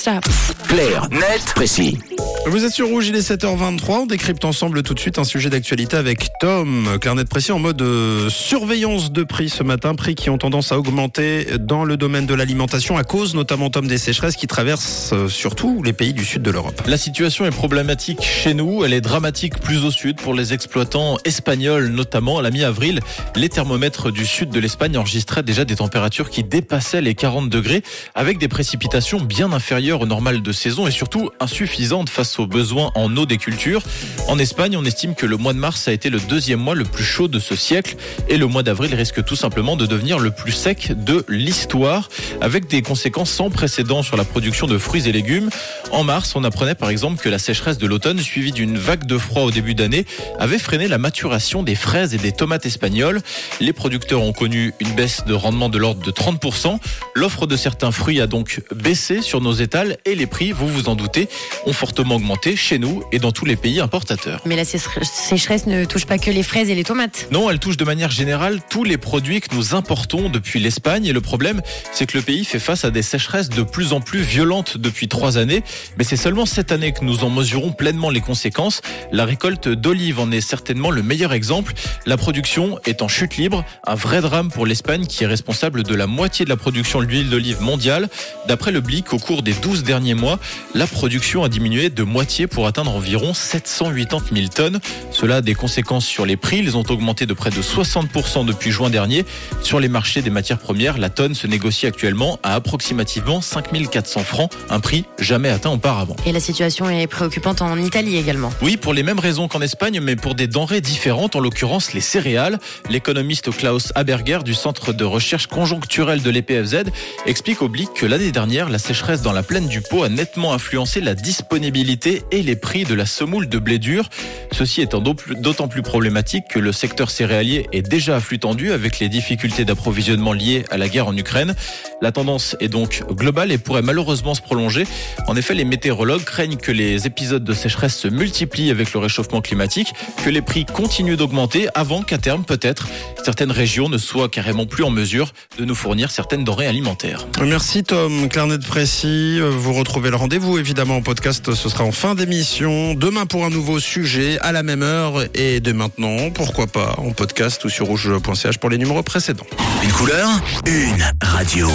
Stop. 0.00 0.24
Clair, 0.66 1.10
net, 1.10 1.52
précis. 1.54 1.98
Vous 2.46 2.64
êtes 2.64 2.72
sur 2.72 2.88
Rouge, 2.88 3.08
il 3.08 3.16
est 3.16 3.30
7h23. 3.30 3.90
On 3.90 4.06
décrypte 4.06 4.46
ensemble 4.46 4.82
tout 4.82 4.94
de 4.94 4.98
suite 4.98 5.18
un 5.18 5.24
sujet 5.24 5.50
d'actualité 5.50 5.98
avec 5.98 6.30
Tom. 6.40 6.96
Clarnet 6.98 7.26
précis 7.26 7.52
en 7.52 7.58
mode 7.58 7.82
euh, 7.82 8.30
surveillance 8.30 9.12
de 9.12 9.24
prix 9.24 9.50
ce 9.50 9.62
matin. 9.62 9.94
Prix 9.94 10.14
qui 10.14 10.30
ont 10.30 10.38
tendance 10.38 10.72
à 10.72 10.78
augmenter 10.78 11.58
dans 11.58 11.84
le 11.84 11.98
domaine 11.98 12.24
de 12.24 12.32
l'alimentation 12.32 12.96
à 12.96 13.04
cause 13.04 13.34
notamment, 13.34 13.68
Tom, 13.68 13.86
des 13.86 13.98
sécheresses 13.98 14.36
qui 14.36 14.46
traversent 14.46 15.12
euh, 15.12 15.28
surtout 15.28 15.82
les 15.82 15.92
pays 15.92 16.14
du 16.14 16.24
sud 16.24 16.40
de 16.40 16.50
l'Europe. 16.50 16.80
La 16.86 16.96
situation 16.96 17.44
est 17.44 17.50
problématique 17.50 18.22
chez 18.22 18.54
nous. 18.54 18.84
Elle 18.84 18.94
est 18.94 19.02
dramatique 19.02 19.60
plus 19.60 19.84
au 19.84 19.90
sud 19.90 20.16
pour 20.16 20.32
les 20.32 20.54
exploitants 20.54 21.18
espagnols, 21.26 21.88
notamment 21.88 22.38
à 22.38 22.42
la 22.42 22.50
mi-avril. 22.50 23.00
Les 23.36 23.50
thermomètres 23.50 24.10
du 24.10 24.24
sud 24.24 24.48
de 24.48 24.60
l'Espagne 24.60 24.96
enregistraient 24.96 25.42
déjà 25.42 25.66
des 25.66 25.76
températures 25.76 26.30
qui 26.30 26.42
dépassaient 26.42 27.02
les 27.02 27.14
40 27.14 27.50
degrés 27.50 27.82
avec 28.14 28.38
des 28.38 28.48
précipitations 28.48 29.20
bien 29.20 29.52
inférieures 29.52 29.89
au 29.98 30.06
normal 30.06 30.42
de 30.42 30.52
saison 30.52 30.86
et 30.86 30.90
surtout 30.90 31.30
insuffisantes 31.40 32.08
face 32.08 32.38
aux 32.38 32.46
besoins 32.46 32.92
en 32.94 33.16
eau 33.16 33.26
des 33.26 33.38
cultures. 33.38 33.82
En 34.28 34.38
Espagne, 34.38 34.76
on 34.76 34.84
estime 34.84 35.14
que 35.14 35.26
le 35.26 35.36
mois 35.36 35.52
de 35.52 35.58
mars 35.58 35.88
a 35.88 35.92
été 35.92 36.10
le 36.10 36.20
deuxième 36.20 36.60
mois 36.60 36.74
le 36.74 36.84
plus 36.84 37.04
chaud 37.04 37.28
de 37.28 37.38
ce 37.38 37.56
siècle 37.56 37.96
et 38.28 38.36
le 38.36 38.46
mois 38.46 38.62
d'avril 38.62 38.94
risque 38.94 39.24
tout 39.24 39.36
simplement 39.36 39.76
de 39.76 39.86
devenir 39.86 40.18
le 40.18 40.30
plus 40.30 40.52
sec 40.52 40.92
de 41.04 41.24
l'histoire 41.28 42.08
avec 42.40 42.68
des 42.68 42.82
conséquences 42.82 43.30
sans 43.30 43.50
précédent 43.50 44.02
sur 44.02 44.16
la 44.16 44.24
production 44.24 44.66
de 44.66 44.78
fruits 44.78 45.08
et 45.08 45.12
légumes. 45.12 45.50
En 45.90 46.04
mars, 46.04 46.34
on 46.36 46.44
apprenait 46.44 46.74
par 46.74 46.90
exemple 46.90 47.22
que 47.22 47.28
la 47.28 47.38
sécheresse 47.38 47.78
de 47.78 47.86
l'automne 47.86 48.18
suivie 48.20 48.52
d'une 48.52 48.78
vague 48.78 49.06
de 49.06 49.18
froid 49.18 49.42
au 49.42 49.50
début 49.50 49.74
d'année 49.74 50.04
avait 50.38 50.58
freiné 50.58 50.88
la 50.88 50.98
maturation 50.98 51.62
des 51.62 51.74
fraises 51.74 52.14
et 52.14 52.18
des 52.18 52.32
tomates 52.32 52.66
espagnoles. 52.66 53.20
Les 53.60 53.72
producteurs 53.72 54.22
ont 54.22 54.32
connu 54.32 54.74
une 54.80 54.92
baisse 54.92 55.24
de 55.24 55.34
rendement 55.34 55.68
de 55.68 55.78
l'ordre 55.78 56.02
de 56.02 56.10
30%. 56.10 56.78
L'offre 57.14 57.46
de 57.46 57.56
certains 57.56 57.92
fruits 57.92 58.20
a 58.20 58.26
donc 58.26 58.62
baissé 58.74 59.22
sur 59.22 59.40
nos 59.40 59.52
étals 59.52 59.79
et 60.04 60.14
les 60.14 60.26
prix, 60.26 60.52
vous 60.52 60.68
vous 60.68 60.88
en 60.88 60.94
doutez, 60.94 61.28
ont 61.66 61.72
fortement 61.72 62.16
augmenté 62.16 62.56
chez 62.56 62.78
nous 62.78 63.02
et 63.12 63.18
dans 63.18 63.32
tous 63.32 63.44
les 63.44 63.56
pays 63.56 63.80
importateurs. 63.80 64.40
Mais 64.44 64.56
la 64.56 64.64
sécheresse 64.64 65.66
ne 65.66 65.84
touche 65.84 66.06
pas 66.06 66.18
que 66.18 66.30
les 66.30 66.42
fraises 66.42 66.70
et 66.70 66.74
les 66.74 66.84
tomates. 66.84 67.28
Non, 67.30 67.50
elle 67.50 67.58
touche 67.58 67.76
de 67.76 67.84
manière 67.84 68.10
générale 68.10 68.60
tous 68.68 68.84
les 68.84 68.98
produits 68.98 69.40
que 69.40 69.54
nous 69.54 69.74
importons 69.74 70.28
depuis 70.28 70.60
l'Espagne. 70.60 71.06
Et 71.06 71.12
le 71.12 71.20
problème, 71.20 71.62
c'est 71.92 72.06
que 72.06 72.16
le 72.18 72.22
pays 72.22 72.44
fait 72.44 72.58
face 72.58 72.84
à 72.84 72.90
des 72.90 73.02
sécheresses 73.02 73.48
de 73.48 73.62
plus 73.62 73.92
en 73.92 74.00
plus 74.00 74.20
violentes 74.20 74.78
depuis 74.78 75.08
trois 75.08 75.38
années. 75.38 75.62
Mais 75.96 76.04
c'est 76.04 76.16
seulement 76.16 76.46
cette 76.46 76.72
année 76.72 76.92
que 76.92 77.04
nous 77.04 77.24
en 77.24 77.30
mesurons 77.30 77.72
pleinement 77.72 78.10
les 78.10 78.20
conséquences. 78.20 78.82
La 79.12 79.24
récolte 79.24 79.68
d'olives 79.68 80.20
en 80.20 80.30
est 80.30 80.40
certainement 80.40 80.90
le 80.90 81.02
meilleur 81.02 81.32
exemple. 81.32 81.72
La 82.06 82.16
production 82.16 82.78
est 82.84 83.02
en 83.02 83.08
chute 83.08 83.36
libre, 83.36 83.64
un 83.86 83.94
vrai 83.94 84.20
drame 84.20 84.50
pour 84.50 84.66
l'Espagne 84.66 85.06
qui 85.06 85.24
est 85.24 85.26
responsable 85.26 85.82
de 85.82 85.94
la 85.94 86.06
moitié 86.06 86.44
de 86.44 86.50
la 86.50 86.56
production 86.56 87.02
d'huile 87.02 87.30
d'olive 87.30 87.60
mondiale. 87.60 88.08
D'après 88.48 88.72
le 88.72 88.80
Blick, 88.80 89.12
au 89.12 89.18
cours 89.18 89.42
des 89.42 89.52
12 89.52 89.69
derniers 89.78 90.14
mois, 90.14 90.38
la 90.74 90.86
production 90.86 91.44
a 91.44 91.48
diminué 91.48 91.90
de 91.90 92.02
moitié 92.02 92.46
pour 92.46 92.66
atteindre 92.66 92.94
environ 92.94 93.34
780 93.34 94.20
000 94.34 94.48
tonnes. 94.48 94.80
Cela 95.12 95.36
a 95.36 95.40
des 95.40 95.54
conséquences 95.54 96.04
sur 96.04 96.26
les 96.26 96.36
prix. 96.36 96.58
Ils 96.58 96.76
ont 96.76 96.84
augmenté 96.88 97.26
de 97.26 97.34
près 97.34 97.50
de 97.50 97.62
60% 97.62 98.44
depuis 98.44 98.70
juin 98.70 98.90
dernier. 98.90 99.24
Sur 99.62 99.80
les 99.80 99.88
marchés 99.88 100.22
des 100.22 100.30
matières 100.30 100.58
premières, 100.58 100.98
la 100.98 101.10
tonne 101.10 101.34
se 101.34 101.46
négocie 101.46 101.86
actuellement 101.86 102.38
à 102.42 102.54
approximativement 102.54 103.40
5400 103.40 104.20
francs, 104.20 104.52
un 104.68 104.80
prix 104.80 105.04
jamais 105.18 105.48
atteint 105.48 105.70
auparavant. 105.70 106.16
Et 106.26 106.32
la 106.32 106.40
situation 106.40 106.90
est 106.90 107.06
préoccupante 107.06 107.62
en 107.62 107.78
Italie 107.78 108.16
également. 108.16 108.52
Oui, 108.62 108.76
pour 108.76 108.92
les 108.92 109.02
mêmes 109.02 109.18
raisons 109.20 109.48
qu'en 109.48 109.60
Espagne, 109.60 110.00
mais 110.00 110.16
pour 110.16 110.34
des 110.34 110.46
denrées 110.46 110.80
différentes, 110.80 111.36
en 111.36 111.40
l'occurrence 111.40 111.92
les 111.92 112.00
céréales. 112.00 112.58
L'économiste 112.88 113.50
Klaus 113.50 113.92
Haberger 113.94 114.40
du 114.44 114.54
Centre 114.54 114.92
de 114.92 115.04
recherche 115.04 115.46
conjoncturelle 115.46 116.22
de 116.22 116.30
l'EPFZ 116.30 116.84
explique 117.26 117.62
au 117.62 117.68
Blick 117.68 117.92
que 117.94 118.06
l'année 118.06 118.32
dernière, 118.32 118.68
la 118.68 118.78
sécheresse 118.78 119.22
dans 119.22 119.32
la 119.32 119.42
plaine 119.42 119.59
du 119.68 119.80
Pau 119.80 120.04
a 120.04 120.08
nettement 120.08 120.52
influencé 120.52 121.00
la 121.00 121.14
disponibilité 121.14 122.22
et 122.30 122.42
les 122.42 122.56
prix 122.56 122.84
de 122.84 122.94
la 122.94 123.06
semoule 123.06 123.48
de 123.48 123.58
blé 123.58 123.78
dur. 123.78 124.08
Ceci 124.52 124.80
étant 124.80 125.00
d'autant 125.00 125.68
plus 125.68 125.82
problématique 125.82 126.44
que 126.48 126.58
le 126.58 126.72
secteur 126.72 127.10
céréalier 127.10 127.66
est 127.72 127.82
déjà 127.82 128.16
à 128.16 128.20
flux 128.20 128.38
tendu 128.38 128.72
avec 128.72 128.98
les 128.98 129.08
difficultés 129.08 129.64
d'approvisionnement 129.64 130.32
liées 130.32 130.64
à 130.70 130.78
la 130.78 130.88
guerre 130.88 131.08
en 131.08 131.16
Ukraine. 131.16 131.54
La 132.02 132.12
tendance 132.12 132.56
est 132.60 132.68
donc 132.68 133.02
globale 133.10 133.52
et 133.52 133.58
pourrait 133.58 133.82
malheureusement 133.82 134.34
se 134.34 134.40
prolonger. 134.40 134.86
En 135.26 135.36
effet, 135.36 135.54
les 135.54 135.64
météorologues 135.64 136.24
craignent 136.24 136.56
que 136.56 136.72
les 136.72 137.06
épisodes 137.06 137.44
de 137.44 137.52
sécheresse 137.52 137.96
se 137.96 138.08
multiplient 138.08 138.70
avec 138.70 138.92
le 138.92 139.00
réchauffement 139.00 139.40
climatique, 139.40 139.92
que 140.24 140.30
les 140.30 140.42
prix 140.42 140.64
continuent 140.64 141.16
d'augmenter 141.16 141.68
avant 141.74 142.02
qu'à 142.02 142.18
terme, 142.18 142.44
peut-être, 142.44 142.88
certaines 143.22 143.50
régions 143.50 143.88
ne 143.88 143.98
soient 143.98 144.28
carrément 144.28 144.66
plus 144.66 144.84
en 144.84 144.90
mesure 144.90 145.32
de 145.58 145.64
nous 145.64 145.74
fournir 145.74 146.10
certaines 146.10 146.44
denrées 146.44 146.66
alimentaires. 146.66 147.26
Merci 147.42 147.84
Tom, 147.84 148.28
Clarnet 148.28 148.58
précis. 148.58 149.38
Vous 149.40 149.74
retrouvez 149.74 150.10
le 150.10 150.16
rendez-vous 150.16 150.58
évidemment 150.58 150.96
en 150.96 151.02
podcast, 151.02 151.54
ce 151.54 151.68
sera 151.68 151.84
en 151.84 151.92
fin 151.92 152.14
d'émission. 152.14 152.94
Demain 152.94 153.26
pour 153.26 153.44
un 153.44 153.50
nouveau 153.50 153.78
sujet 153.78 154.38
à 154.40 154.52
la 154.52 154.62
même 154.62 154.82
heure 154.82 155.22
et 155.34 155.60
dès 155.60 155.72
maintenant, 155.72 156.30
pourquoi 156.30 156.66
pas 156.66 156.94
en 156.98 157.12
podcast 157.12 157.64
ou 157.64 157.68
sur 157.68 157.86
rouge.ch 157.86 158.58
pour 158.58 158.70
les 158.70 158.78
numéros 158.78 159.02
précédents. 159.02 159.46
Une 159.82 159.92
couleur, 159.92 160.28
une 160.66 161.04
radio. 161.22 161.68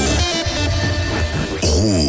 Rouge. 1.63 2.05